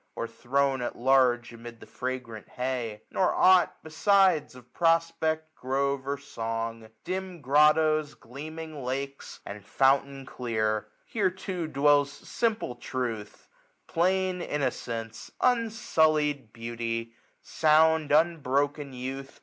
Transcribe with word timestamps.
Or 0.15 0.27
thrown 0.27 0.81
at 0.81 0.95
large 0.95 1.53
amid 1.53 1.79
the 1.79 1.85
fragrant 1.85 2.49
hay; 2.49 3.03
Nor 3.11 3.35
ought 3.35 3.77
besides 3.83 4.55
of 4.55 4.73
prospect, 4.73 5.53
grove, 5.53 6.07
or 6.07 6.17
song. 6.17 6.89
Dim 7.03 7.39
grottoes, 7.39 8.15
gleaming 8.15 8.83
lakes, 8.83 9.41
and 9.45 9.63
fountain 9.63 10.25
clear. 10.25 10.87
127a 11.07 11.11
Here 11.11 11.29
too 11.29 11.67
dwells 11.67 12.11
simple 12.11 12.73
truth; 12.77 13.47
plain 13.85 14.41
innocencie; 14.41 15.29
Unsullied 15.39 16.51
beauty; 16.51 17.13
sound 17.43 18.11
unbroken 18.11 18.93
youth. 18.93 19.39